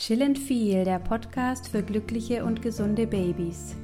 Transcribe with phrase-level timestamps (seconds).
[0.00, 3.76] Chill and Feel, der Podcast für glückliche und gesunde Babys.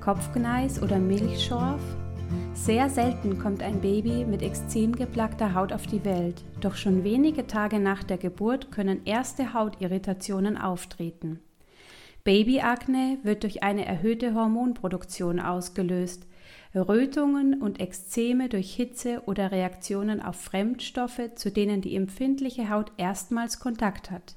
[0.00, 1.82] Kopfgneis oder Milchschorf?
[2.54, 7.48] Sehr selten kommt ein Baby mit extrem geplagter Haut auf die Welt, doch schon wenige
[7.48, 11.40] Tage nach der Geburt können erste Hautirritationen auftreten.
[12.22, 16.28] Babyakne wird durch eine erhöhte Hormonproduktion ausgelöst,
[16.72, 23.58] Rötungen und Ekzeme durch Hitze oder Reaktionen auf Fremdstoffe, zu denen die empfindliche Haut erstmals
[23.58, 24.36] Kontakt hat.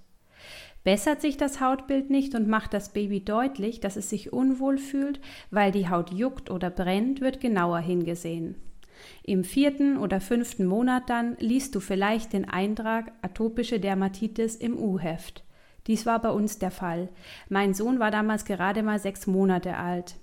[0.83, 5.19] Bessert sich das Hautbild nicht und macht das Baby deutlich, dass es sich unwohl fühlt,
[5.51, 8.55] weil die Haut juckt oder brennt, wird genauer hingesehen.
[9.23, 15.43] Im vierten oder fünften Monat dann liest du vielleicht den Eintrag atopische Dermatitis im U-Heft.
[15.87, 17.09] Dies war bei uns der Fall.
[17.49, 20.15] Mein Sohn war damals gerade mal sechs Monate alt.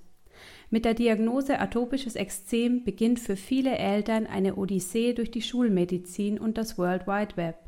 [0.71, 6.59] Mit der Diagnose atopisches Ekzem beginnt für viele Eltern eine Odyssee durch die Schulmedizin und
[6.59, 7.68] das World Wide Web.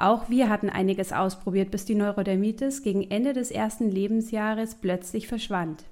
[0.00, 5.84] Auch wir hatten einiges ausprobiert, bis die Neurodermitis gegen Ende des ersten Lebensjahres plötzlich verschwand.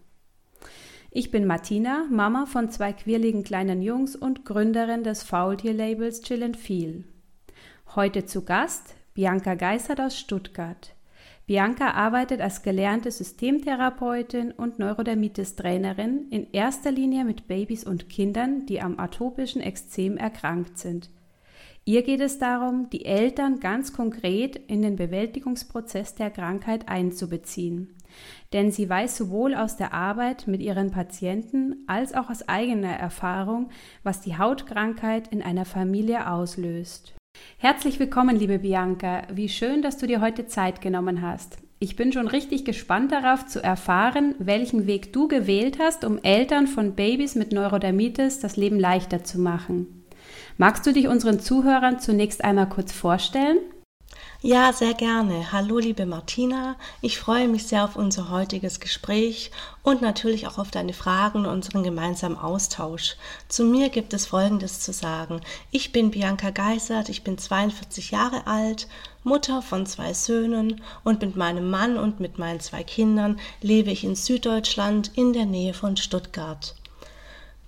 [1.11, 6.57] Ich bin Martina, Mama von zwei quirligen kleinen Jungs und Gründerin des Faultierlabels Chill and
[6.57, 7.05] Feel.
[7.95, 10.95] Heute zu Gast Bianca Geissert aus Stuttgart.
[11.47, 18.81] Bianca arbeitet als gelernte Systemtherapeutin und Neurodermitis-Trainerin in erster Linie mit Babys und Kindern, die
[18.81, 21.11] am atopischen Ekzem erkrankt sind.
[21.89, 27.95] Ihr geht es darum, die Eltern ganz konkret in den Bewältigungsprozess der Krankheit einzubeziehen.
[28.53, 33.71] Denn sie weiß sowohl aus der Arbeit mit ihren Patienten als auch aus eigener Erfahrung,
[34.03, 37.15] was die Hautkrankheit in einer Familie auslöst.
[37.57, 39.23] Herzlich willkommen, liebe Bianca.
[39.33, 41.57] Wie schön, dass du dir heute Zeit genommen hast.
[41.79, 46.67] Ich bin schon richtig gespannt darauf zu erfahren, welchen Weg du gewählt hast, um Eltern
[46.67, 49.98] von Babys mit Neurodermitis das Leben leichter zu machen.
[50.61, 53.59] Magst du dich unseren Zuhörern zunächst einmal kurz vorstellen?
[54.43, 55.53] Ja, sehr gerne.
[55.53, 56.75] Hallo, liebe Martina.
[57.01, 59.53] Ich freue mich sehr auf unser heutiges Gespräch
[59.85, 63.15] und natürlich auch auf deine Fragen und unseren gemeinsamen Austausch.
[63.47, 65.43] Zu mir gibt es Folgendes zu sagen.
[65.71, 68.89] Ich bin Bianca Geisert, ich bin 42 Jahre alt,
[69.23, 74.03] Mutter von zwei Söhnen und mit meinem Mann und mit meinen zwei Kindern lebe ich
[74.03, 76.75] in Süddeutschland in der Nähe von Stuttgart.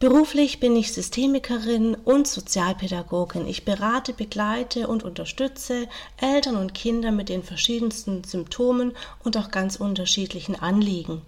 [0.00, 3.46] Beruflich bin ich Systemikerin und Sozialpädagogin.
[3.46, 9.76] Ich berate, begleite und unterstütze Eltern und Kinder mit den verschiedensten Symptomen und auch ganz
[9.76, 11.20] unterschiedlichen Anliegen.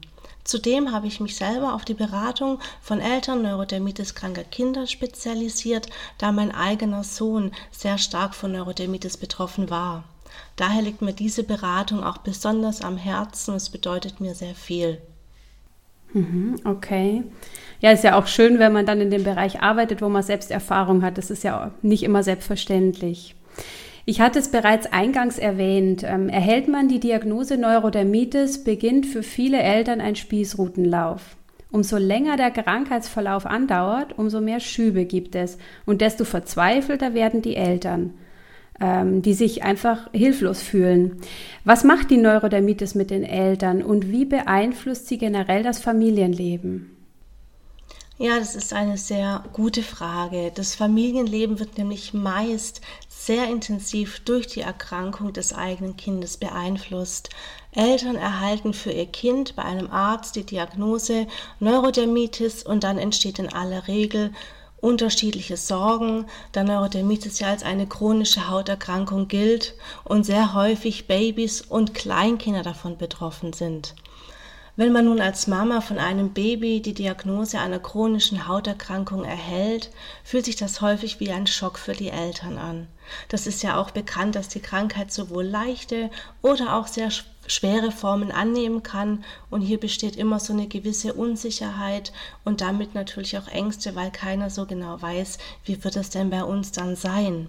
[0.44, 6.32] Zudem habe ich mich selber auf die Beratung von Eltern Neurodermitis kranker Kinder spezialisiert, da
[6.32, 10.04] mein eigener Sohn sehr stark von Neurodermitis betroffen war.
[10.56, 14.98] Daher liegt mir diese Beratung auch besonders am Herzen und es bedeutet mir sehr viel.
[16.12, 17.24] Mhm, okay.
[17.80, 20.50] Ja, ist ja auch schön, wenn man dann in dem Bereich arbeitet, wo man selbst
[20.50, 21.18] Erfahrung hat.
[21.18, 23.34] Das ist ja nicht immer selbstverständlich.
[24.04, 26.04] Ich hatte es bereits eingangs erwähnt.
[26.04, 31.36] Ähm, erhält man die Diagnose Neurodermitis, beginnt für viele Eltern ein Spießrutenlauf.
[31.70, 35.56] Umso länger der Krankheitsverlauf andauert, umso mehr Schübe gibt es
[35.86, 38.12] und desto verzweifelter werden die Eltern
[38.80, 41.20] die sich einfach hilflos fühlen.
[41.64, 46.92] Was macht die Neurodermitis mit den Eltern und wie beeinflusst sie generell das Familienleben?
[48.18, 50.52] Ja, das ist eine sehr gute Frage.
[50.54, 57.30] Das Familienleben wird nämlich meist sehr intensiv durch die Erkrankung des eigenen Kindes beeinflusst.
[57.72, 61.26] Eltern erhalten für ihr Kind bei einem Arzt die Diagnose
[61.58, 64.30] Neurodermitis und dann entsteht in aller Regel
[64.82, 71.94] unterschiedliche Sorgen, da Neurodermitis ja als eine chronische Hauterkrankung gilt und sehr häufig Babys und
[71.94, 73.94] Kleinkinder davon betroffen sind.
[74.74, 79.90] Wenn man nun als Mama von einem Baby die Diagnose einer chronischen Hauterkrankung erhält,
[80.24, 82.88] fühlt sich das häufig wie ein Schock für die Eltern an.
[83.28, 86.10] Das ist ja auch bekannt, dass die Krankheit sowohl leichte
[86.42, 87.10] oder auch sehr
[87.46, 92.12] schwere Formen annehmen kann und hier besteht immer so eine gewisse Unsicherheit
[92.44, 96.44] und damit natürlich auch Ängste, weil keiner so genau weiß, wie wird es denn bei
[96.44, 97.48] uns dann sein.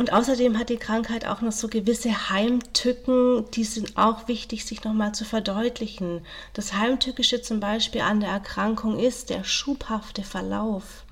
[0.00, 4.82] Und außerdem hat die Krankheit auch noch so gewisse Heimtücken, die sind auch wichtig, sich
[4.82, 6.22] nochmal zu verdeutlichen.
[6.54, 11.04] Das Heimtückische zum Beispiel an der Erkrankung ist der schubhafte Verlauf.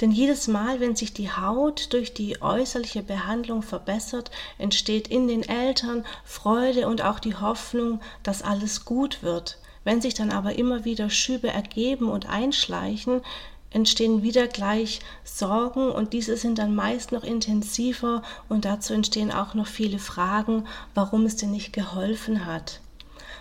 [0.00, 5.42] Denn jedes Mal, wenn sich die Haut durch die äußerliche Behandlung verbessert, entsteht in den
[5.42, 9.58] Eltern Freude und auch die Hoffnung, dass alles gut wird.
[9.84, 13.22] Wenn sich dann aber immer wieder Schübe ergeben und einschleichen,
[13.70, 19.54] entstehen wieder gleich Sorgen und diese sind dann meist noch intensiver und dazu entstehen auch
[19.54, 22.80] noch viele Fragen, warum es denn nicht geholfen hat.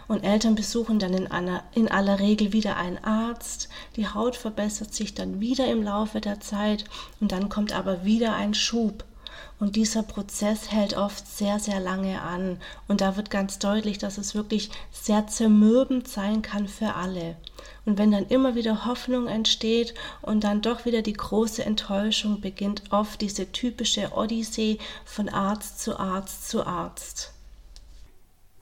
[0.07, 4.94] Und Eltern besuchen dann in aller, in aller Regel wieder einen Arzt, die Haut verbessert
[4.94, 6.86] sich dann wieder im Laufe der Zeit
[7.19, 9.04] und dann kommt aber wieder ein Schub.
[9.60, 12.60] Und dieser Prozess hält oft sehr, sehr lange an.
[12.88, 17.38] Und da wird ganz deutlich, dass es wirklich sehr zermürbend sein kann für alle.
[17.86, 22.84] Und wenn dann immer wieder Hoffnung entsteht und dann doch wieder die große Enttäuschung, beginnt
[22.90, 27.35] oft diese typische Odyssee von Arzt zu Arzt zu Arzt.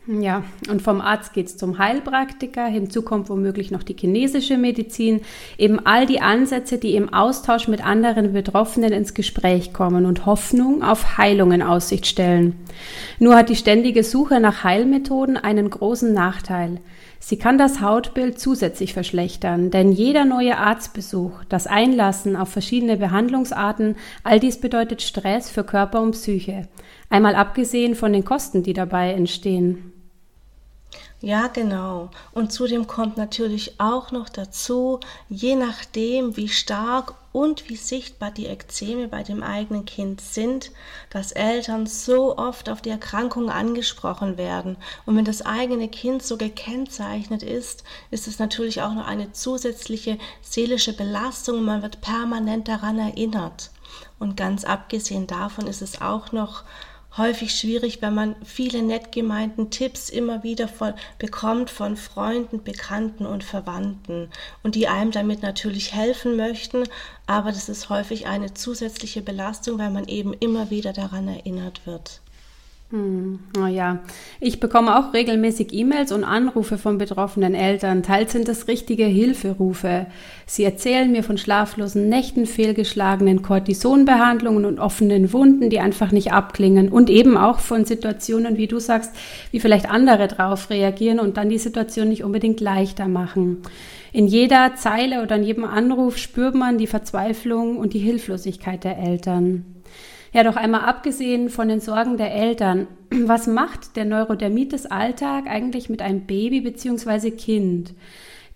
[0.06, 5.22] Ja, und vom Arzt geht es zum Heilpraktiker, hinzu kommt womöglich noch die chinesische Medizin,
[5.58, 10.84] eben all die Ansätze, die im Austausch mit anderen Betroffenen ins Gespräch kommen und Hoffnung
[10.84, 12.60] auf Heilung in Aussicht stellen.
[13.18, 16.82] Nur hat die ständige Suche nach Heilmethoden einen großen Nachteil.
[17.20, 23.96] Sie kann das Hautbild zusätzlich verschlechtern, denn jeder neue Arztbesuch, das Einlassen auf verschiedene Behandlungsarten,
[24.26, 26.68] all dies bedeutet Stress für Körper und Psyche.
[27.10, 29.93] Einmal abgesehen von den Kosten, die dabei entstehen.
[31.24, 32.10] Ja, genau.
[32.34, 35.00] Und zudem kommt natürlich auch noch dazu,
[35.30, 40.72] je nachdem, wie stark und wie sichtbar die Ekzeme bei dem eigenen Kind sind,
[41.12, 44.76] dass Eltern so oft auf die Erkrankung angesprochen werden.
[45.06, 50.18] Und wenn das eigene Kind so gekennzeichnet ist, ist es natürlich auch noch eine zusätzliche
[50.42, 51.64] seelische Belastung.
[51.64, 53.72] Man wird permanent daran erinnert.
[54.20, 56.64] Und ganz abgesehen davon ist es auch noch
[57.18, 63.26] häufig schwierig, wenn man viele nett gemeinten Tipps immer wieder von, bekommt von Freunden, Bekannten
[63.26, 64.30] und Verwandten
[64.64, 66.84] und die einem damit natürlich helfen möchten,
[67.28, 72.23] aber das ist häufig eine zusätzliche Belastung, weil man eben immer wieder daran erinnert wird.
[72.90, 74.04] Hm, naja,
[74.40, 78.04] ich bekomme auch regelmäßig E-Mails und Anrufe von betroffenen Eltern.
[78.04, 80.06] Teils sind das richtige Hilferufe.
[80.46, 86.90] Sie erzählen mir von schlaflosen Nächten, fehlgeschlagenen Cortisonbehandlungen und offenen Wunden, die einfach nicht abklingen.
[86.90, 89.12] Und eben auch von Situationen, wie du sagst,
[89.50, 93.64] wie vielleicht andere drauf reagieren und dann die Situation nicht unbedingt leichter machen.
[94.12, 99.00] In jeder Zeile oder in jedem Anruf spürt man die Verzweiflung und die Hilflosigkeit der
[99.00, 99.66] Eltern.
[100.34, 105.90] Ja, doch einmal abgesehen von den Sorgen der Eltern, was macht der Neurodermitis Alltag eigentlich
[105.90, 107.32] mit einem Baby bzw.
[107.32, 107.94] Kind?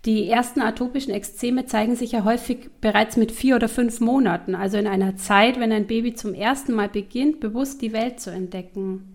[0.04, 4.76] Die ersten atopischen Ekzeme zeigen sich ja häufig bereits mit vier oder fünf Monaten, also
[4.76, 9.14] in einer Zeit, wenn ein Baby zum ersten Mal beginnt, bewusst die Welt zu entdecken.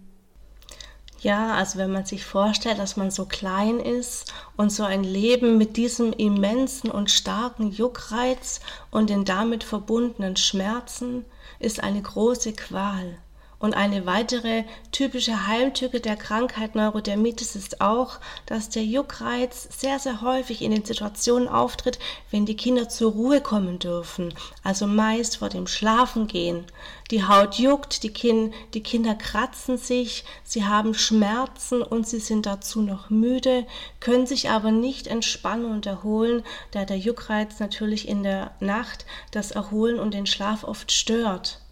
[1.20, 5.58] Ja, also wenn man sich vorstellt, dass man so klein ist und so ein Leben
[5.58, 8.60] mit diesem immensen und starken Juckreiz
[8.92, 11.24] und den damit verbundenen Schmerzen,
[11.64, 13.18] ist eine große Qual.
[13.64, 20.20] Und eine weitere typische Heimtücke der Krankheit Neurodermitis ist auch, dass der Juckreiz sehr, sehr
[20.20, 21.98] häufig in den Situationen auftritt,
[22.30, 24.34] wenn die Kinder zur Ruhe kommen dürfen,
[24.64, 26.66] also meist vor dem Schlafengehen.
[27.10, 32.46] Die Haut juckt, die, kind, die Kinder kratzen sich, sie haben Schmerzen und sie sind
[32.46, 33.66] dazu noch müde,
[34.02, 39.52] können sich aber nicht entspannen und erholen, da der Juckreiz natürlich in der Nacht das
[39.52, 41.63] Erholen und den Schlaf oft stört.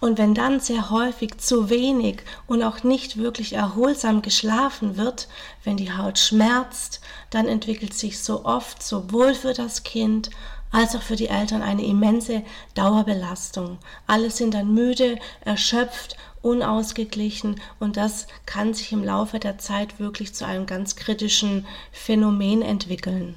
[0.00, 5.28] Und wenn dann sehr häufig zu wenig und auch nicht wirklich erholsam geschlafen wird,
[5.64, 10.30] wenn die Haut schmerzt, dann entwickelt sich so oft sowohl für das Kind
[10.72, 12.42] als auch für die Eltern eine immense
[12.74, 13.78] Dauerbelastung.
[14.06, 20.34] Alle sind dann müde, erschöpft, unausgeglichen und das kann sich im Laufe der Zeit wirklich
[20.34, 23.34] zu einem ganz kritischen Phänomen entwickeln.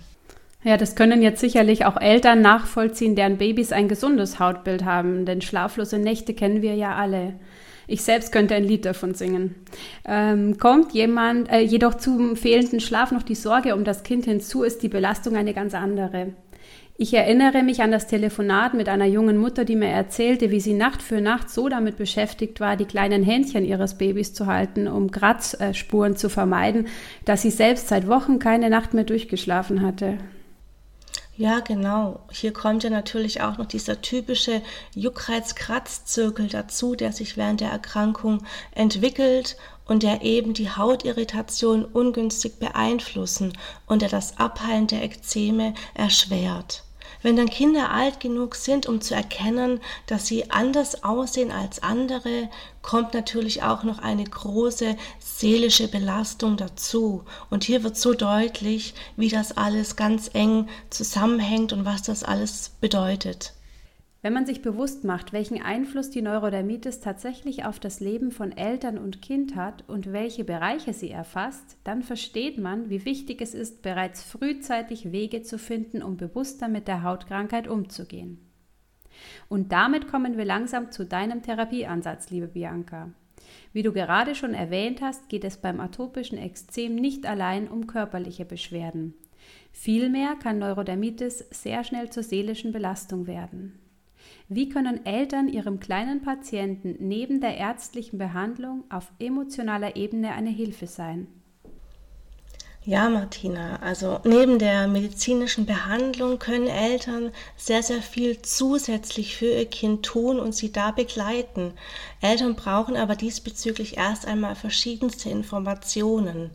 [0.63, 5.41] Ja, das können jetzt sicherlich auch Eltern nachvollziehen, deren Babys ein gesundes Hautbild haben, denn
[5.41, 7.35] schlaflose Nächte kennen wir ja alle.
[7.87, 9.55] Ich selbst könnte ein Lied davon singen.
[10.05, 14.63] Ähm, kommt jemand, äh, jedoch zum fehlenden Schlaf noch die Sorge um das Kind hinzu,
[14.63, 16.33] ist die Belastung eine ganz andere.
[16.97, 20.73] Ich erinnere mich an das Telefonat mit einer jungen Mutter, die mir erzählte, wie sie
[20.73, 25.09] Nacht für Nacht so damit beschäftigt war, die kleinen Händchen ihres Babys zu halten, um
[25.09, 26.87] Kratzspuren zu vermeiden,
[27.23, 30.17] dass sie selbst seit Wochen keine Nacht mehr durchgeschlafen hatte.
[31.39, 32.19] Ja, genau.
[32.33, 34.61] Hier kommt ja natürlich auch noch dieser typische
[34.93, 38.43] Juckreiz-Kratzzirkel dazu, der sich während der Erkrankung
[38.75, 39.55] entwickelt
[39.85, 43.53] und der eben die Hautirritation ungünstig beeinflussen
[43.87, 46.83] und der das Abheilen der Ekzeme erschwert.
[47.21, 52.49] Wenn dann Kinder alt genug sind, um zu erkennen, dass sie anders aussehen als andere,
[52.81, 57.25] kommt natürlich auch noch eine große seelische Belastung dazu.
[57.49, 62.71] Und hier wird so deutlich, wie das alles ganz eng zusammenhängt und was das alles
[62.79, 63.53] bedeutet.
[64.21, 68.97] Wenn man sich bewusst macht, welchen Einfluss die Neurodermitis tatsächlich auf das Leben von Eltern
[68.97, 73.81] und Kind hat und welche Bereiche sie erfasst, dann versteht man, wie wichtig es ist,
[73.81, 78.39] bereits frühzeitig Wege zu finden, um bewusster mit der Hautkrankheit umzugehen.
[79.47, 83.13] Und damit kommen wir langsam zu deinem Therapieansatz, liebe Bianca.
[83.71, 88.43] Wie du gerade schon erwähnt hast, geht es beim atopischen Ekzem nicht allein um körperliche
[88.43, 89.13] Beschwerden.
[89.71, 93.79] Vielmehr kann Neurodermitis sehr schnell zur seelischen Belastung werden.
[94.51, 100.87] Wie können Eltern ihrem kleinen Patienten neben der ärztlichen Behandlung auf emotionaler Ebene eine Hilfe
[100.87, 101.27] sein?
[102.83, 109.67] Ja, Martina, also neben der medizinischen Behandlung können Eltern sehr, sehr viel zusätzlich für ihr
[109.67, 111.73] Kind tun und sie da begleiten.
[112.19, 116.49] Eltern brauchen aber diesbezüglich erst einmal verschiedenste Informationen.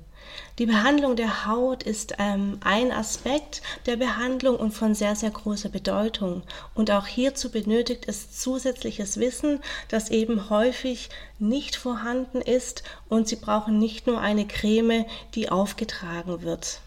[0.58, 5.68] Die Behandlung der Haut ist ähm, ein Aspekt der Behandlung und von sehr, sehr großer
[5.68, 6.42] Bedeutung.
[6.74, 12.84] Und auch hierzu benötigt es zusätzliches Wissen, das eben häufig nicht vorhanden ist.
[13.08, 16.80] Und Sie brauchen nicht nur eine Creme, die aufgetragen wird.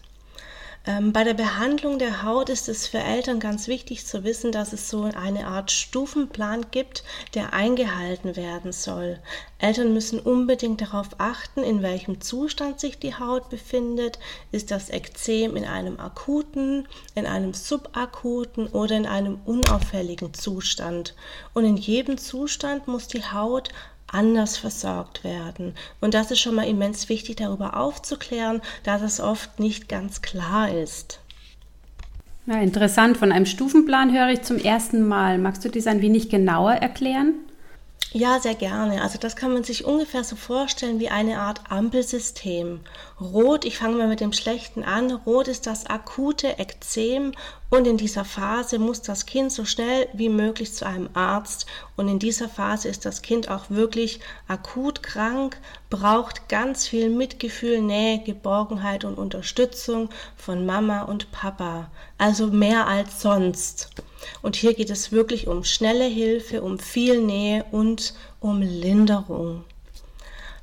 [0.88, 4.72] Ähm, bei der Behandlung der Haut ist es für Eltern ganz wichtig zu wissen, dass
[4.72, 7.04] es so eine Art Stufenplan gibt,
[7.34, 9.18] der eingehalten werden soll.
[9.58, 14.18] Eltern müssen unbedingt darauf achten, in welchem Zustand sich die Haut befindet.
[14.50, 21.14] Ist das Ekzem in einem akuten, in einem subakuten oder in einem unauffälligen Zustand?
[21.52, 23.68] Und in jedem Zustand muss die Haut
[24.08, 25.74] anders versorgt werden.
[26.00, 30.70] Und das ist schon mal immens wichtig, darüber aufzuklären, da das oft nicht ganz klar
[30.70, 31.20] ist.
[32.46, 33.18] Ja, interessant.
[33.18, 35.38] Von einem Stufenplan höre ich zum ersten Mal.
[35.38, 37.34] Magst du dies ein wenig genauer erklären?
[38.12, 39.02] Ja, sehr gerne.
[39.02, 42.80] Also das kann man sich ungefähr so vorstellen wie eine Art Ampelsystem.
[43.20, 47.32] Rot, ich fange mal mit dem Schlechten an, rot ist das akute Ekzem
[47.68, 52.08] und in dieser Phase muss das Kind so schnell wie möglich zu einem Arzt und
[52.08, 55.58] in dieser Phase ist das Kind auch wirklich akut krank,
[55.90, 61.90] braucht ganz viel Mitgefühl, Nähe, Geborgenheit und Unterstützung von Mama und Papa.
[62.18, 63.90] Also mehr als sonst.
[64.42, 69.64] Und hier geht es wirklich um schnelle Hilfe, um viel Nähe und um Linderung.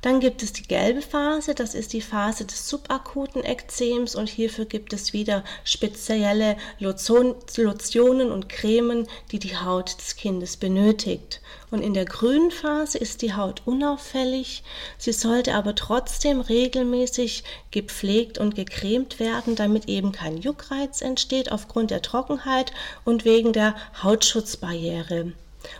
[0.02, 4.66] Dann gibt es die gelbe Phase, das ist die Phase des subakuten Ekzems und hierfür
[4.66, 11.40] gibt es wieder spezielle Lotionen und Cremen, die die Haut des Kindes benötigt.
[11.70, 14.62] Und in der grünen Phase ist die Haut unauffällig,
[14.98, 21.90] sie sollte aber trotzdem regelmäßig gepflegt und gecremt werden, damit eben kein Juckreiz entsteht aufgrund
[21.90, 22.72] der Trockenheit
[23.04, 25.32] und wegen der Hautschutzbarriere.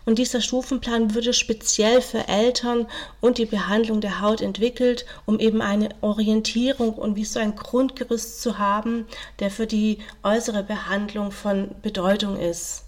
[0.04, 2.86] Und dieser Stufenplan würde speziell für Eltern
[3.20, 8.40] und die Behandlung der Haut entwickelt, um eben eine Orientierung und wie so ein Grundgerüst
[8.40, 9.06] zu haben,
[9.40, 12.85] der für die äußere Behandlung von Bedeutung ist.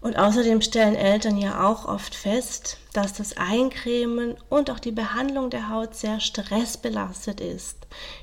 [0.00, 5.50] Und außerdem stellen Eltern ja auch oft fest, dass das Eincremen und auch die Behandlung
[5.50, 7.76] der Haut sehr stressbelastet ist.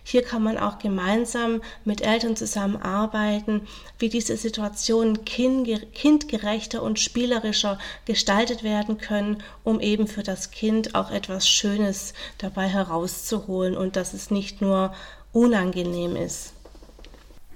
[0.03, 3.67] Hier kann man auch gemeinsam mit Eltern zusammenarbeiten,
[3.99, 11.11] wie diese Situationen kindgerechter und spielerischer gestaltet werden können, um eben für das Kind auch
[11.11, 14.95] etwas Schönes dabei herauszuholen und dass es nicht nur
[15.31, 16.53] unangenehm ist.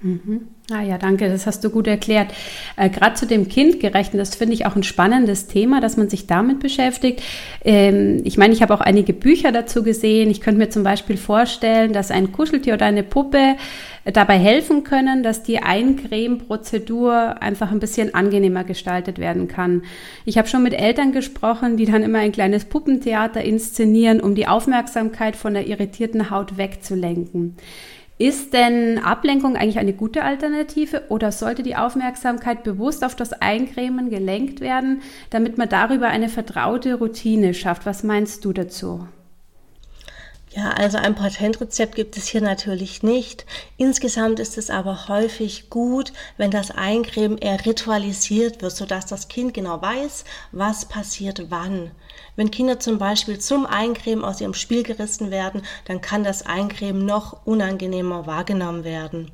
[0.02, 0.48] Mhm.
[0.70, 2.32] Ah ja, danke, das hast du gut erklärt.
[2.76, 6.26] Äh, Gerade zu dem Kindgerechten, das finde ich auch ein spannendes Thema, dass man sich
[6.26, 7.22] damit beschäftigt.
[7.64, 10.30] Ähm, ich meine, ich habe auch einige Bücher dazu gesehen.
[10.30, 13.56] Ich könnte mir zum Beispiel vorstellen, dass ein Kuscheltier oder eine Puppe
[14.04, 19.82] dabei helfen können, dass die Eincremeprozedur einfach ein bisschen angenehmer gestaltet werden kann.
[20.24, 24.48] Ich habe schon mit Eltern gesprochen, die dann immer ein kleines Puppentheater inszenieren, um die
[24.48, 27.56] Aufmerksamkeit von der irritierten Haut wegzulenken.
[28.18, 34.10] Ist denn Ablenkung eigentlich eine gute Alternative oder sollte die Aufmerksamkeit bewusst auf das Eincremen
[34.10, 37.86] gelenkt werden, damit man darüber eine vertraute Routine schafft?
[37.86, 39.08] Was meinst du dazu?
[40.54, 43.46] Ja, also ein Patentrezept gibt es hier natürlich nicht.
[43.78, 49.54] Insgesamt ist es aber häufig gut, wenn das Eincremen eher ritualisiert wird, sodass das Kind
[49.54, 51.90] genau weiß, was passiert wann.
[52.36, 57.06] Wenn Kinder zum Beispiel zum Eincremen aus ihrem Spiel gerissen werden, dann kann das Eincremen
[57.06, 59.32] noch unangenehmer wahrgenommen werden.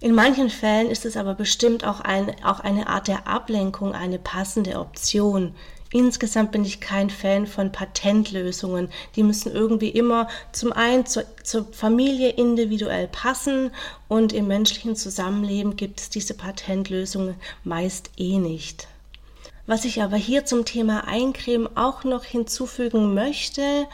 [0.00, 4.18] In manchen Fällen ist es aber bestimmt auch, ein, auch eine Art der Ablenkung eine
[4.18, 5.54] passende Option.
[5.92, 8.88] Insgesamt bin ich kein Fan von Patentlösungen.
[9.14, 13.70] Die müssen irgendwie immer zum einen zur, zur, Familie individuell passen
[14.08, 18.88] und im menschlichen Zusammenleben gibt es diese Patentlösungen meist eh nicht.
[19.66, 23.86] Was ich aber hier zum Thema Eincremen auch noch hinzufügen möchte,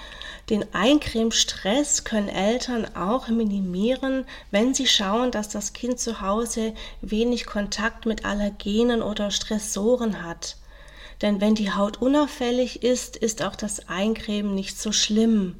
[0.50, 7.44] den Eincremestress können Eltern auch minimieren, wenn sie schauen, dass das Kind zu Hause wenig
[7.44, 10.57] Kontakt mit Allergenen oder Stressoren hat.
[11.22, 15.56] Denn wenn die Haut unauffällig ist, ist auch das Eincremen nicht so schlimm.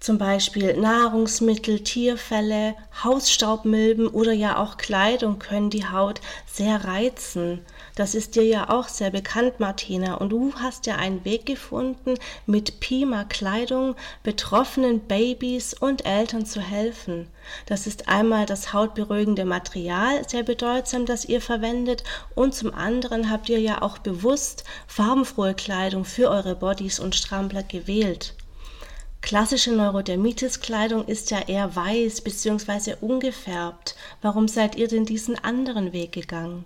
[0.00, 7.64] Zum Beispiel Nahrungsmittel, Tierfälle, Hausstaubmilben oder ja auch Kleidung können die Haut sehr reizen.
[7.94, 10.14] Das ist dir ja auch sehr bekannt, Martina.
[10.14, 16.60] Und du hast ja einen Weg gefunden, mit Pima Kleidung betroffenen Babys und Eltern zu
[16.60, 17.28] helfen.
[17.66, 22.02] Das ist einmal das hautberuhigende Material sehr bedeutsam, das ihr verwendet.
[22.34, 27.62] Und zum anderen habt ihr ja auch bewusst farbenfrohe Kleidung für eure Bodies und Strampler
[27.62, 28.34] gewählt.
[29.20, 32.96] Klassische Neurodermitis-Kleidung ist ja eher weiß bzw.
[33.00, 33.94] ungefärbt.
[34.20, 36.64] Warum seid ihr denn diesen anderen Weg gegangen?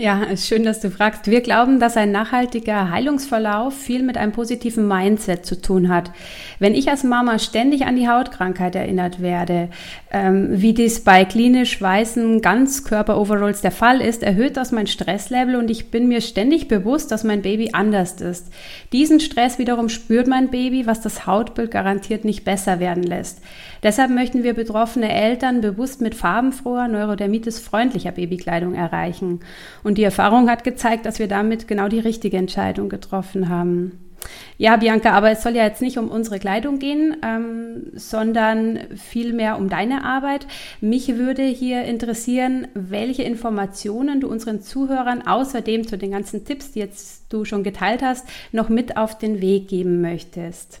[0.00, 1.26] Ja, ist schön, dass du fragst.
[1.26, 6.12] Wir glauben, dass ein nachhaltiger Heilungsverlauf viel mit einem positiven Mindset zu tun hat.
[6.60, 9.70] Wenn ich als Mama ständig an die Hautkrankheit erinnert werde,
[10.10, 15.70] ähm, wie dies bei klinisch weißen Ganzkörper-Overalls der Fall ist, erhöht das mein Stresslevel und
[15.70, 18.50] ich bin mir ständig bewusst, dass mein Baby anders ist.
[18.92, 23.42] Diesen Stress wiederum spürt mein Baby, was das Hautbild garantiert nicht besser werden lässt.
[23.82, 29.40] Deshalb möchten wir betroffene Eltern bewusst mit farbenfroher, neurodermitis-freundlicher Babykleidung erreichen.
[29.84, 34.07] Und die Erfahrung hat gezeigt, dass wir damit genau die richtige Entscheidung getroffen haben.
[34.56, 39.56] Ja, Bianca, aber es soll ja jetzt nicht um unsere Kleidung gehen, ähm, sondern vielmehr
[39.56, 40.46] um deine Arbeit.
[40.80, 46.80] Mich würde hier interessieren, welche Informationen du unseren Zuhörern außerdem zu den ganzen Tipps, die
[46.80, 50.80] jetzt du schon geteilt hast, noch mit auf den Weg geben möchtest.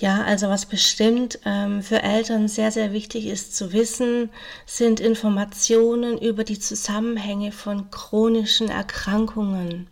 [0.00, 4.30] Ja, also was bestimmt ähm, für Eltern sehr, sehr wichtig ist zu wissen,
[4.64, 9.88] sind Informationen über die Zusammenhänge von chronischen Erkrankungen.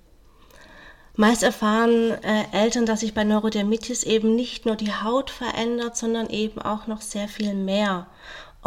[1.16, 6.28] Meist erfahren äh, Eltern, dass sich bei Neurodermitis eben nicht nur die Haut verändert, sondern
[6.28, 8.06] eben auch noch sehr viel mehr.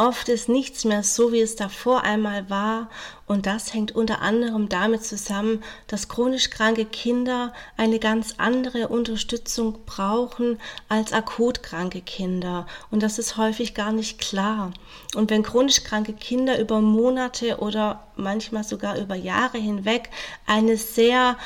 [0.00, 2.88] Oft ist nichts mehr so, wie es davor einmal war,
[3.26, 9.84] und das hängt unter anderem damit zusammen, dass chronisch kranke Kinder eine ganz andere Unterstützung
[9.84, 12.66] brauchen als akut kranke Kinder.
[12.90, 14.72] Und das ist häufig gar nicht klar.
[15.14, 20.08] Und wenn chronisch kranke Kinder über Monate oder manchmal sogar über Jahre hinweg
[20.46, 21.36] eine sehr,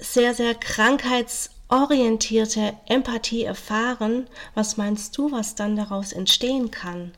[0.00, 7.12] sehr, sehr krankheitsorientierte Empathie erfahren, was meinst du, was dann daraus entstehen kann?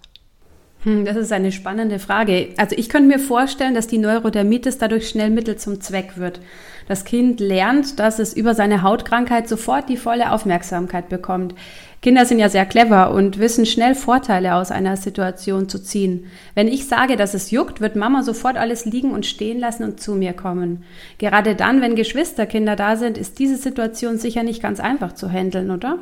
[0.84, 2.48] Hm, das ist eine spannende Frage.
[2.56, 6.40] Also ich könnte mir vorstellen, dass die Neurodermitis dadurch schnell Mittel zum Zweck wird.
[6.88, 11.54] Das Kind lernt, dass es über seine Hautkrankheit sofort die volle Aufmerksamkeit bekommt.
[12.00, 16.26] Kinder sind ja sehr clever und wissen schnell Vorteile aus einer Situation zu ziehen.
[16.56, 20.00] Wenn ich sage, dass es juckt, wird Mama sofort alles liegen und stehen lassen und
[20.00, 20.83] zu mir kommen.
[21.18, 25.70] Gerade dann, wenn Geschwisterkinder da sind, ist diese Situation sicher nicht ganz einfach zu handeln,
[25.70, 25.98] oder?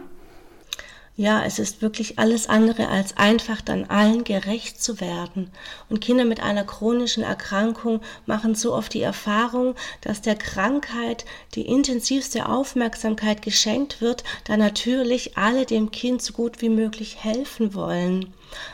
[1.20, 5.50] Ja, es ist wirklich alles andere als einfach, dann allen gerecht zu werden.
[5.90, 11.66] Und Kinder mit einer chronischen Erkrankung machen so oft die Erfahrung, dass der Krankheit die
[11.66, 18.33] intensivste Aufmerksamkeit geschenkt wird, da natürlich alle dem Kind so gut wie möglich helfen wollen.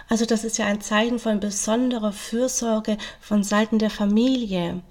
[0.08, 4.82] Also das ist ja ein Zeichen von besonderer Fürsorge von Seiten der Familie.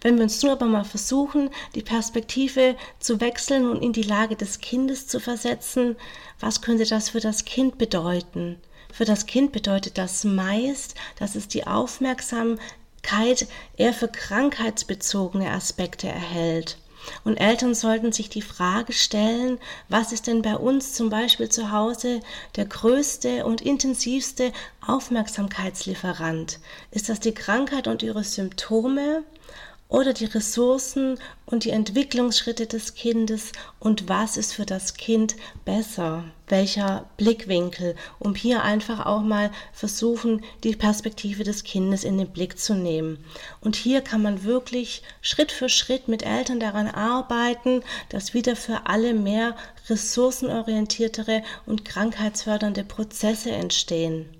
[0.00, 4.36] Wenn wir uns nur aber mal versuchen, die Perspektive zu wechseln und in die Lage
[4.36, 5.96] des Kindes zu versetzen,
[6.38, 8.58] was könnte das für das Kind bedeuten?
[8.92, 16.76] Für das Kind bedeutet das meist, dass es die Aufmerksamkeit eher für krankheitsbezogene Aspekte erhält.
[17.24, 21.72] Und Eltern sollten sich die Frage stellen, was ist denn bei uns zum Beispiel zu
[21.72, 22.20] Hause
[22.56, 24.52] der größte und intensivste
[24.86, 26.58] Aufmerksamkeitslieferant?
[26.90, 29.22] Ist das die Krankheit und ihre Symptome?
[29.90, 36.24] Oder die Ressourcen und die Entwicklungsschritte des Kindes und was ist für das Kind besser,
[36.48, 42.58] welcher Blickwinkel, um hier einfach auch mal versuchen, die Perspektive des Kindes in den Blick
[42.58, 43.18] zu nehmen.
[43.60, 48.86] Und hier kann man wirklich Schritt für Schritt mit Eltern daran arbeiten, dass wieder für
[48.86, 49.56] alle mehr
[49.88, 54.39] ressourcenorientiertere und krankheitsfördernde Prozesse entstehen.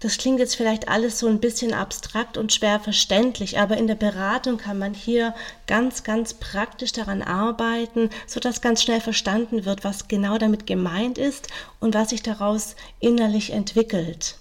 [0.00, 3.96] Das klingt jetzt vielleicht alles so ein bisschen abstrakt und schwer verständlich, aber in der
[3.96, 5.34] Beratung kann man hier
[5.66, 11.48] ganz, ganz praktisch daran arbeiten, sodass ganz schnell verstanden wird, was genau damit gemeint ist
[11.80, 14.36] und was sich daraus innerlich entwickelt.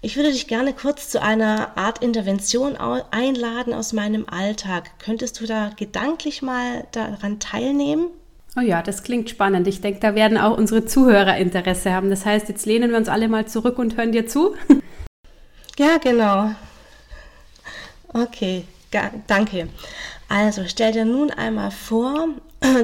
[0.00, 4.92] Ich würde dich gerne kurz zu einer Art Intervention einladen aus meinem Alltag.
[5.00, 8.06] Könntest du da gedanklich mal daran teilnehmen?
[8.58, 9.68] Oh ja, das klingt spannend.
[9.68, 12.10] Ich denke, da werden auch unsere Zuhörer Interesse haben.
[12.10, 14.54] Das heißt, jetzt lehnen wir uns alle mal zurück und hören dir zu.
[15.78, 16.50] Ja, genau.
[18.08, 18.64] Okay,
[19.28, 19.68] danke.
[20.28, 22.30] Also stell dir nun einmal vor,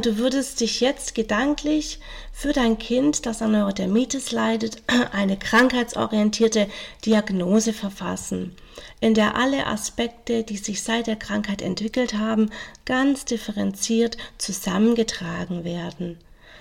[0.00, 1.98] du würdest dich jetzt gedanklich
[2.32, 6.68] für dein Kind, das an Neurodermitis leidet, eine krankheitsorientierte
[7.04, 8.54] Diagnose verfassen,
[9.00, 12.50] in der alle Aspekte, die sich seit der Krankheit entwickelt haben,
[12.84, 16.18] ganz differenziert zusammengetragen werden.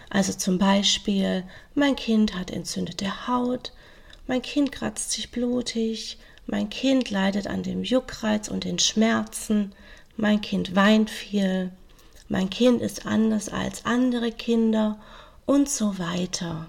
[0.10, 3.72] Also zum Beispiel, mein Kind hat entzündete Haut,
[4.28, 9.74] mein Kind kratzt sich blutig, mein Kind leidet an dem Juckreiz und den Schmerzen,
[10.16, 11.72] mein Kind weint viel,
[12.30, 15.00] mein Kind ist anders als andere Kinder
[15.46, 16.68] und so weiter.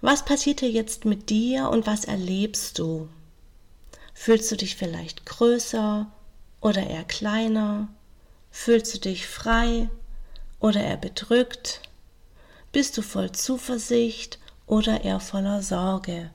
[0.00, 3.08] Was passiert hier jetzt mit dir und was erlebst du?
[4.22, 6.06] Fühlst du dich vielleicht größer
[6.60, 7.88] oder eher kleiner?
[8.50, 9.88] Fühlst du dich frei
[10.58, 11.80] oder eher bedrückt?
[12.70, 16.30] Bist du voll Zuversicht oder eher voller Sorge?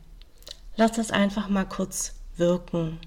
[0.76, 2.98] Lass das einfach mal kurz wirken.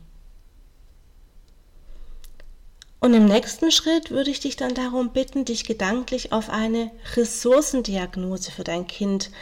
[3.01, 8.53] Und im nächsten Schritt würde ich dich dann darum bitten, dich gedanklich auf eine Ressourcendiagnose
[8.53, 9.33] für dein Kind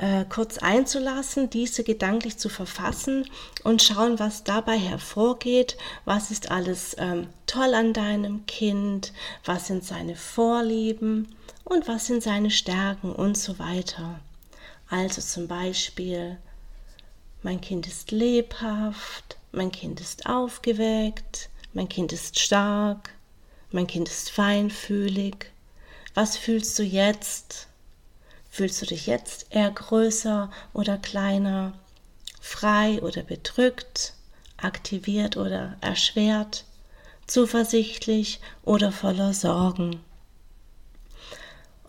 [0.00, 3.28] äh, kurz einzulassen, diese gedanklich zu verfassen
[3.64, 9.12] und schauen, was dabei hervorgeht, was ist alles ähm, toll an deinem Kind,
[9.44, 11.28] was sind seine Vorlieben
[11.64, 14.20] und was sind seine Stärken und so weiter.
[14.88, 16.38] Also zum Beispiel,
[17.42, 23.10] mein Kind ist lebhaft, mein Kind ist aufgeweckt, mein Kind ist stark,
[23.70, 25.52] mein Kind ist feinfühlig.
[26.14, 27.68] Was fühlst du jetzt?
[28.50, 31.72] Fühlst du dich jetzt eher größer oder kleiner,
[32.40, 34.14] frei oder bedrückt,
[34.56, 36.64] aktiviert oder erschwert,
[37.26, 40.00] zuversichtlich oder voller Sorgen?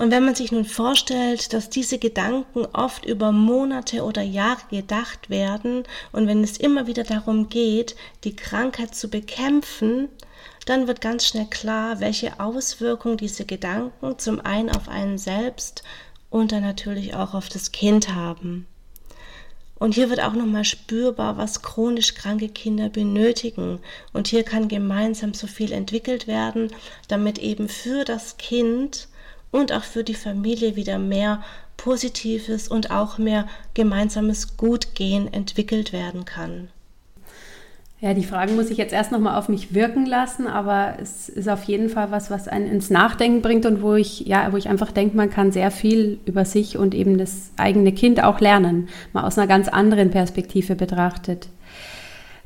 [0.02, 5.30] Und wenn man sich nun vorstellt, dass diese Gedanken oft über Monate oder Jahre gedacht
[5.30, 10.10] werden und wenn es immer wieder darum geht, die Krankheit zu bekämpfen,
[10.66, 15.84] dann wird ganz schnell klar, welche Auswirkungen diese Gedanken zum einen auf einen selbst
[16.32, 18.66] und dann natürlich auch auf das Kind haben.
[19.76, 23.80] Und hier wird auch nochmal spürbar, was chronisch kranke Kinder benötigen.
[24.14, 26.72] Und hier kann gemeinsam so viel entwickelt werden,
[27.08, 29.08] damit eben für das Kind
[29.52, 31.44] und auch für die Familie wieder mehr
[31.78, 36.70] positives und auch mehr gemeinsames Gutgehen entwickelt werden kann.
[38.02, 41.48] Ja, die Fragen muss ich jetzt erst nochmal auf mich wirken lassen, aber es ist
[41.48, 44.68] auf jeden Fall was, was einen ins Nachdenken bringt und wo ich, ja, wo ich
[44.68, 48.90] einfach denke, man kann sehr viel über sich und eben das eigene Kind auch lernen,
[49.14, 51.50] mal aus einer ganz anderen Perspektive betrachtet.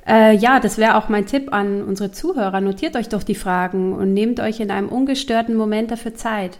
[0.06, 2.60] Äh, ja, das wäre auch mein Tipp an unsere Zuhörer.
[2.60, 6.60] Notiert euch doch die Fragen und nehmt euch in einem ungestörten Moment dafür Zeit.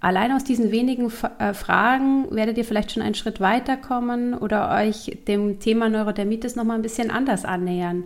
[0.00, 5.18] Allein aus diesen wenigen äh, Fragen werdet ihr vielleicht schon einen Schritt weiterkommen oder euch
[5.26, 8.04] dem Thema Neurodermitis nochmal ein bisschen anders annähern.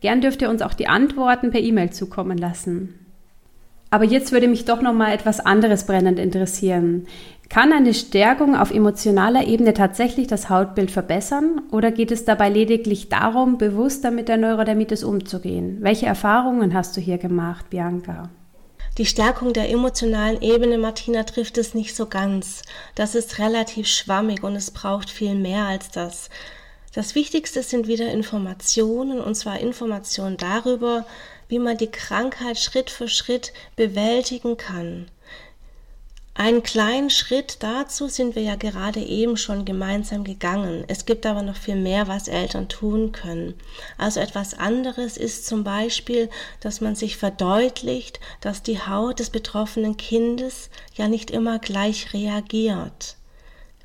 [0.00, 2.98] Gern dürft ihr uns auch die Antworten per E-Mail zukommen lassen.
[3.88, 7.06] Aber jetzt würde mich doch noch mal etwas anderes brennend interessieren.
[7.48, 13.10] Kann eine Stärkung auf emotionaler Ebene tatsächlich das Hautbild verbessern oder geht es dabei lediglich
[13.10, 15.78] darum, bewusster mit der Neurodermitis umzugehen?
[15.80, 18.30] Welche Erfahrungen hast du hier gemacht, Bianca?
[18.98, 22.60] Die Stärkung der emotionalen Ebene, Martina, trifft es nicht so ganz.
[22.94, 26.28] Das ist relativ schwammig und es braucht viel mehr als das.
[26.92, 31.06] Das Wichtigste sind wieder Informationen, und zwar Informationen darüber,
[31.48, 35.06] wie man die Krankheit Schritt für Schritt bewältigen kann.
[36.44, 40.82] Einen kleinen Schritt dazu sind wir ja gerade eben schon gemeinsam gegangen.
[40.88, 43.54] Es gibt aber noch viel mehr, was Eltern tun können.
[43.96, 46.28] Also etwas anderes ist zum Beispiel,
[46.58, 53.14] dass man sich verdeutlicht, dass die Haut des betroffenen Kindes ja nicht immer gleich reagiert.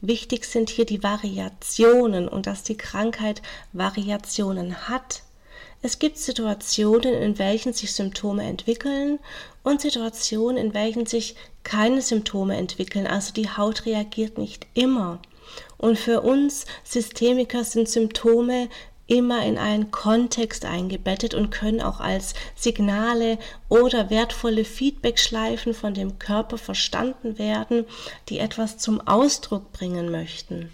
[0.01, 5.21] Wichtig sind hier die Variationen und dass die Krankheit Variationen hat.
[5.81, 9.19] Es gibt Situationen, in welchen sich Symptome entwickeln
[9.63, 13.05] und Situationen, in welchen sich keine Symptome entwickeln.
[13.05, 15.19] Also die Haut reagiert nicht immer.
[15.77, 18.69] Und für uns Systemiker sind Symptome
[19.07, 23.37] immer in einen Kontext eingebettet und können auch als Signale
[23.69, 27.85] oder wertvolle Feedbackschleifen von dem Körper verstanden werden,
[28.29, 30.71] die etwas zum Ausdruck bringen möchten.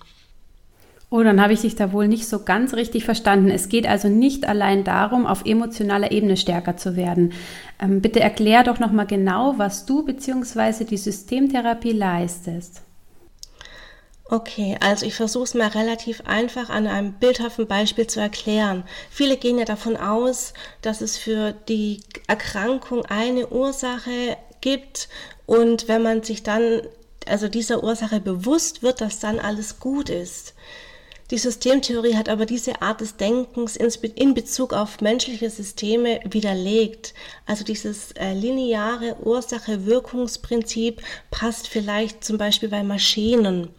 [1.15, 3.51] Oh, dann habe ich dich da wohl nicht so ganz richtig verstanden.
[3.51, 7.33] Es geht also nicht allein darum, auf emotionaler Ebene stärker zu werden.
[7.79, 10.85] Ähm, bitte erklär doch nochmal genau, was du bzw.
[10.85, 12.81] die Systemtherapie leistest.
[14.27, 18.83] Okay, also ich versuche es mal relativ einfach an einem bildhaften Beispiel zu erklären.
[19.11, 25.09] Viele gehen ja davon aus, dass es für die Erkrankung eine Ursache gibt
[25.45, 26.81] und wenn man sich dann
[27.27, 30.55] also dieser Ursache bewusst wird, dass dann alles gut ist.
[31.31, 37.13] Die Systemtheorie hat aber diese Art des Denkens in Bezug auf menschliche Systeme widerlegt.
[37.45, 43.69] Also dieses äh, lineare Ursache-Wirkungsprinzip passt vielleicht zum Beispiel bei Maschinen.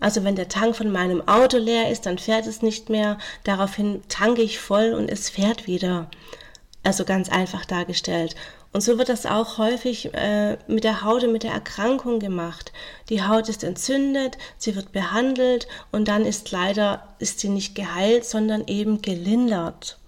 [0.00, 3.18] Also wenn der Tank von meinem Auto leer ist, dann fährt es nicht mehr.
[3.42, 6.10] Daraufhin tanke ich voll und es fährt wieder.
[6.82, 8.36] Also ganz einfach dargestellt.
[8.74, 12.72] Und so wird das auch häufig äh, mit der Haut und mit der Erkrankung gemacht.
[13.08, 18.24] Die Haut ist entzündet, sie wird behandelt und dann ist leider ist sie nicht geheilt,
[18.24, 19.98] sondern eben gelindert.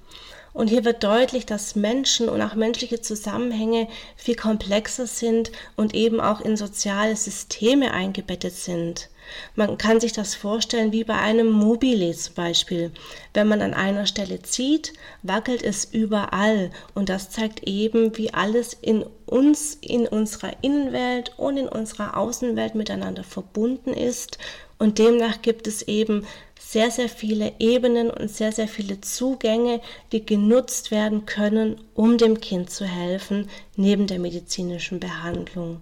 [0.57, 6.19] Und hier wird deutlich, dass Menschen und auch menschliche Zusammenhänge viel komplexer sind und eben
[6.19, 9.11] auch in soziale Systeme eingebettet sind.
[9.55, 12.91] Man kann sich das vorstellen wie bei einem Mobile zum Beispiel.
[13.35, 18.73] Wenn man an einer Stelle zieht, wackelt es überall und das zeigt eben, wie alles
[18.73, 24.39] in uns, in unserer Innenwelt und in unserer Außenwelt miteinander verbunden ist
[24.79, 26.27] und demnach gibt es eben
[26.69, 32.41] sehr, sehr viele Ebenen und sehr, sehr viele Zugänge, die genutzt werden können, um dem
[32.41, 35.81] Kind zu helfen, neben der medizinischen Behandlung.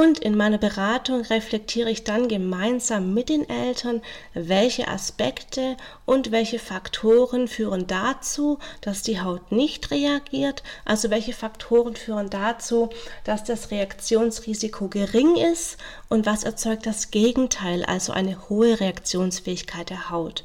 [0.00, 4.00] Und in meiner Beratung reflektiere ich dann gemeinsam mit den Eltern,
[4.32, 11.96] welche Aspekte und welche Faktoren führen dazu, dass die Haut nicht reagiert, also welche Faktoren
[11.96, 12.88] führen dazu,
[13.24, 15.76] dass das Reaktionsrisiko gering ist
[16.08, 20.44] und was erzeugt das Gegenteil, also eine hohe Reaktionsfähigkeit der Haut.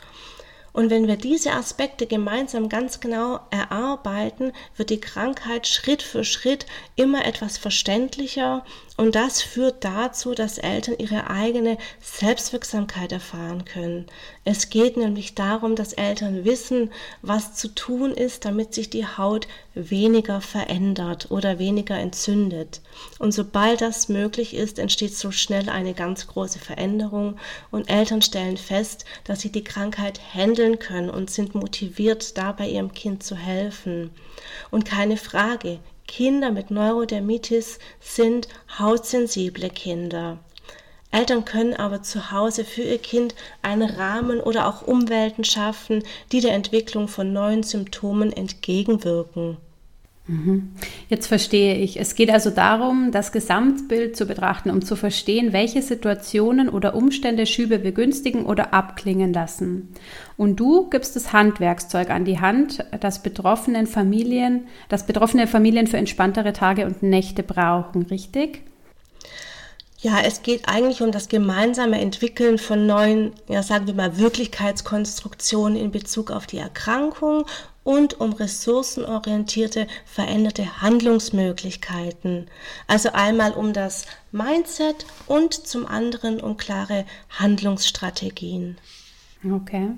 [0.75, 6.65] Und wenn wir diese Aspekte gemeinsam ganz genau erarbeiten, wird die Krankheit Schritt für Schritt
[6.97, 8.65] immer etwas verständlicher
[8.97, 14.05] und das führt dazu, dass Eltern ihre eigene Selbstwirksamkeit erfahren können.
[14.45, 19.47] Es geht nämlich darum, dass Eltern wissen, was zu tun ist, damit sich die Haut
[19.73, 22.79] weniger verändert oder weniger entzündet.
[23.19, 27.37] Und sobald das möglich ist, entsteht so schnell eine ganz große Veränderung
[27.71, 32.93] und Eltern stellen fest, dass sie die Krankheit handeln können und sind motiviert, dabei ihrem
[32.93, 34.11] Kind zu helfen.
[34.71, 38.47] Und keine Frage, Kinder mit Neurodermitis sind
[38.77, 40.39] hautsensible Kinder.
[41.11, 46.41] Eltern können aber zu Hause für ihr Kind einen Rahmen oder auch Umwelten schaffen, die
[46.41, 49.57] der Entwicklung von neuen Symptomen entgegenwirken.
[50.27, 50.71] Mhm.
[51.07, 51.99] Jetzt verstehe ich.
[51.99, 57.45] Es geht also darum, das Gesamtbild zu betrachten, um zu verstehen, welche Situationen oder Umstände
[57.45, 59.93] Schübe begünstigen oder abklingen lassen.
[60.35, 65.97] Und du gibst das Handwerkszeug an die Hand, das betroffenen Familien, das betroffene Familien für
[65.97, 68.63] entspanntere Tage und Nächte brauchen, richtig?
[69.99, 75.77] Ja, es geht eigentlich um das gemeinsame Entwickeln von neuen, ja, sagen wir mal, Wirklichkeitskonstruktionen
[75.77, 77.45] in Bezug auf die Erkrankung
[77.85, 82.47] und um ressourcenorientierte, veränderte Handlungsmöglichkeiten.
[82.87, 88.77] Also einmal um das Mindset und zum anderen um klare Handlungsstrategien.
[89.49, 89.91] Okay.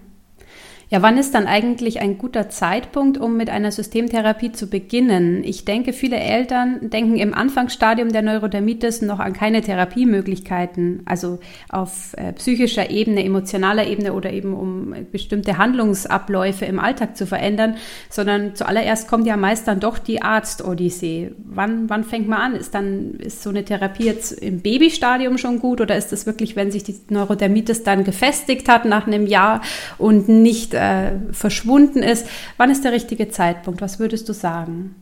[0.90, 5.44] Ja, wann ist dann eigentlich ein guter Zeitpunkt, um mit einer Systemtherapie zu beginnen?
[5.44, 12.14] Ich denke, viele Eltern denken im Anfangsstadium der Neurodermitis noch an keine Therapiemöglichkeiten, also auf
[12.16, 17.76] äh, psychischer Ebene, emotionaler Ebene oder eben um bestimmte Handlungsabläufe im Alltag zu verändern,
[18.10, 21.34] sondern zuallererst kommt ja meist dann doch die Arzt-Odyssee.
[21.44, 22.56] Wann, wann fängt man an?
[22.56, 26.56] Ist dann, ist so eine Therapie jetzt im Babystadium schon gut oder ist das wirklich,
[26.56, 29.62] wenn sich die Neurodermitis dann gefestigt hat nach einem Jahr
[29.98, 32.28] und nicht äh, verschwunden ist.
[32.58, 33.82] Wann ist der richtige Zeitpunkt?
[33.82, 34.96] Was würdest du sagen?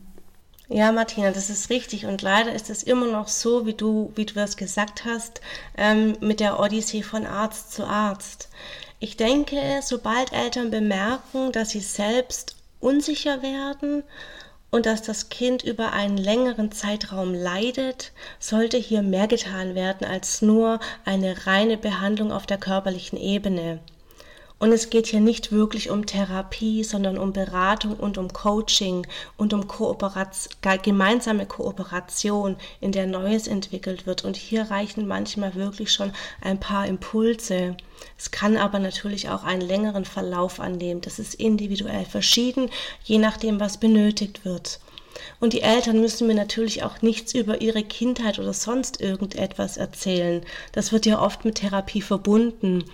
[0.68, 2.06] Ja, Martina, das ist richtig.
[2.06, 5.40] Und leider ist es immer noch so, wie du, wie du das gesagt hast,
[5.76, 8.48] ähm, mit der Odyssee von Arzt zu Arzt.
[8.98, 14.02] Ich denke, sobald Eltern bemerken, dass sie selbst unsicher werden
[14.70, 20.42] und dass das Kind über einen längeren Zeitraum leidet, sollte hier mehr getan werden als
[20.42, 23.78] nur eine reine Behandlung auf der körperlichen Ebene.
[24.58, 29.52] Und es geht hier nicht wirklich um Therapie, sondern um Beratung und um Coaching und
[29.52, 34.24] um Kooperation, gemeinsame Kooperation, in der Neues entwickelt wird.
[34.24, 37.76] Und hier reichen manchmal wirklich schon ein paar Impulse.
[38.16, 41.02] Es kann aber natürlich auch einen längeren Verlauf annehmen.
[41.02, 42.70] Das ist individuell verschieden,
[43.04, 44.80] je nachdem, was benötigt wird.
[45.40, 50.42] Und die Eltern müssen mir natürlich auch nichts über ihre Kindheit oder sonst irgendetwas erzählen.
[50.72, 52.84] Das wird ja oft mit Therapie verbunden.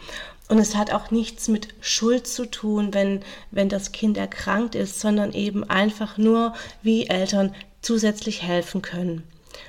[0.53, 3.21] Und es hat auch nichts mit Schuld zu tun, wenn,
[3.53, 9.23] wenn das Kind erkrankt ist, sondern eben einfach nur, wie Eltern zusätzlich helfen können.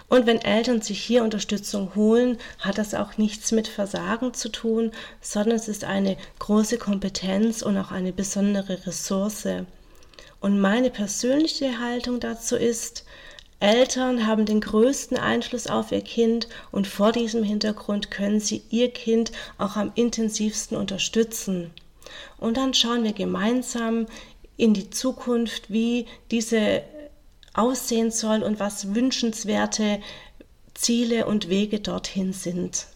[0.09, 4.91] Und wenn Eltern sich hier Unterstützung holen, hat das auch nichts mit Versagen zu tun,
[5.21, 9.47] sondern es ist eine große Kompetenz und auch eine besondere Ressource.
[10.41, 13.05] Und meine persönliche Haltung dazu ist,
[13.63, 18.91] Eltern haben den größten Einfluss auf ihr Kind und vor diesem Hintergrund können sie ihr
[18.91, 21.71] Kind auch am intensivsten unterstützen.
[22.37, 24.07] Und dann schauen wir gemeinsam
[24.57, 26.81] in die Zukunft, wie diese
[27.53, 30.01] aussehen soll und was wünschenswerte
[30.73, 32.87] Ziele und Wege dorthin sind.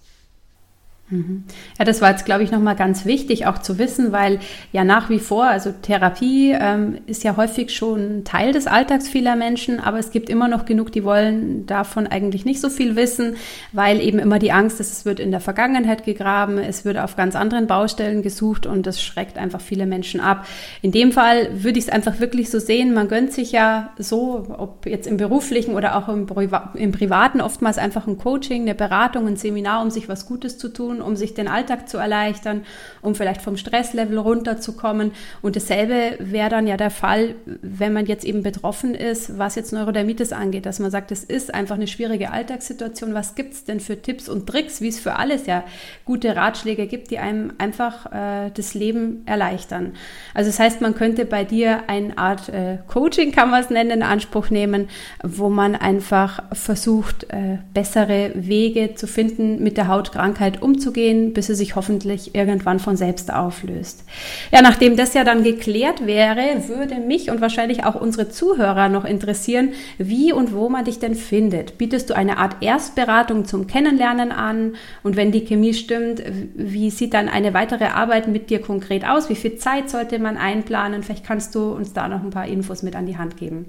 [1.10, 1.46] Mhm.
[1.80, 4.40] Ja, das war jetzt, glaube ich, nochmal ganz wichtig auch zu wissen, weil
[4.74, 9.38] ja nach wie vor, also Therapie ähm, ist ja häufig schon Teil des Alltags vieler
[9.38, 13.38] Menschen, aber es gibt immer noch genug, die wollen davon eigentlich nicht so viel wissen,
[13.72, 17.16] weil eben immer die Angst ist, es wird in der Vergangenheit gegraben, es wird auf
[17.16, 20.46] ganz anderen Baustellen gesucht und das schreckt einfach viele Menschen ab.
[20.82, 24.46] In dem Fall würde ich es einfach wirklich so sehen, man gönnt sich ja so,
[24.58, 28.76] ob jetzt im beruflichen oder auch im, Priva im privaten, oftmals einfach ein Coaching, eine
[28.76, 31.98] Beratung, ein Seminar, um sich was Gutes zu tun tun, um sich den Alltag zu
[31.98, 32.64] erleichtern,
[33.02, 35.12] um vielleicht vom Stresslevel runterzukommen.
[35.42, 39.74] Und dasselbe wäre dann ja der Fall, wenn man jetzt eben betroffen ist, was jetzt
[39.74, 43.14] Neurodermitis angeht, dass man sagt, es ist einfach eine schwierige Alltagssituation.
[43.14, 45.64] Was gibt es denn für Tipps und Tricks, wie es für alles ja
[46.06, 49.94] gute Ratschläge gibt, die einem einfach äh, das Leben erleichtern?
[50.34, 53.92] Also das heißt, man könnte bei dir eine Art äh, Coaching, kann man es nennen,
[53.92, 54.90] in Anspruch nehmen,
[55.24, 61.48] wo man einfach versucht, äh, bessere Wege zu finden, mit der Hautkrankheit umzugehen umzugehen, bis
[61.48, 64.04] sie sich hoffentlich irgendwann von selbst auflöst.
[64.52, 69.06] Ja, nachdem das ja dann geklärt wäre, würde mich und wahrscheinlich auch unsere Zuhörer noch
[69.06, 71.78] interessieren, wie und wo man dich denn findet.
[71.78, 74.76] Bietest du eine Art Erstberatung zum Kennenlernen an?
[75.04, 76.24] Und wenn die Chemie stimmt,
[76.56, 79.30] wie sieht dann eine weitere Arbeit mit dir konkret aus?
[79.30, 81.04] Wie viel Zeit sollte man einplanen?
[81.04, 83.66] Vielleicht kannst du uns da noch ein paar Infos mit an die Hand geben.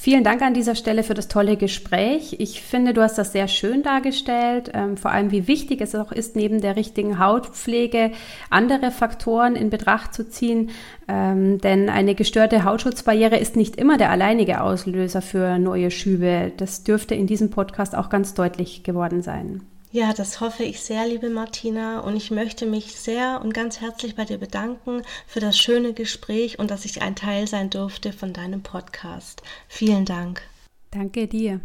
[0.00, 2.36] Vielen Dank an dieser Stelle für das tolle Gespräch.
[2.38, 6.12] Ich finde, du hast das sehr schön dargestellt, ähm, vor allem wie wichtig es auch
[6.12, 8.12] ist, neben der richtigen Hautpflege
[8.48, 10.70] andere Faktoren in Betracht zu ziehen.
[11.08, 16.52] Ähm, denn eine gestörte Hautschutzbarriere ist nicht immer der alleinige Auslöser für neue Schübe.
[16.56, 19.62] Das dürfte in diesem Podcast auch ganz deutlich geworden sein.
[19.90, 22.00] Ja, das hoffe ich sehr, liebe Martina.
[22.00, 26.58] Und ich möchte mich sehr und ganz herzlich bei dir bedanken für das schöne Gespräch
[26.58, 29.42] und dass ich ein Teil sein durfte von deinem Podcast.
[29.66, 30.42] Vielen Dank.
[30.90, 31.60] Danke dir.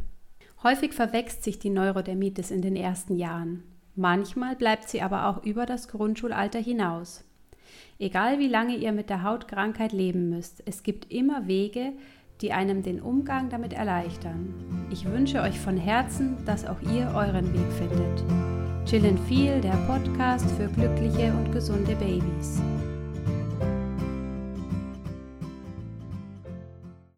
[0.63, 3.63] Häufig verwächst sich die Neurodermitis in den ersten Jahren.
[3.95, 7.25] Manchmal bleibt sie aber auch über das Grundschulalter hinaus.
[7.99, 11.91] Egal wie lange ihr mit der Hautkrankheit leben müsst, es gibt immer Wege,
[12.43, 14.53] die einem den Umgang damit erleichtern.
[14.91, 18.23] Ich wünsche euch von Herzen, dass auch ihr euren Weg findet.
[18.85, 22.61] Chillin' Feel, der Podcast für glückliche und gesunde Babys.